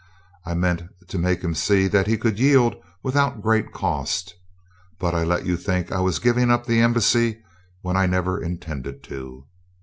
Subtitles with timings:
[0.47, 4.33] I meant to make him see that he could yield without great cost.
[4.97, 7.43] But I let you think I was giving up the embassy
[7.83, 9.45] when I never intended to."